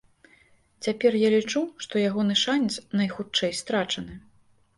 Цяпер 0.87 1.17
я 1.23 1.29
лічу, 1.35 1.61
што 1.85 1.93
ягоны 2.09 2.39
шанец 2.45 2.71
найхутчэй 3.01 3.55
страчаны. 3.61 4.13